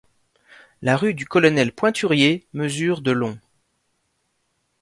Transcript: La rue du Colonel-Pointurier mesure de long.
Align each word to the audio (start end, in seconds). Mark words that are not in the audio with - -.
La 0.81 0.97
rue 0.97 1.13
du 1.13 1.27
Colonel-Pointurier 1.27 2.47
mesure 2.53 3.01
de 3.01 3.11
long. 3.11 3.37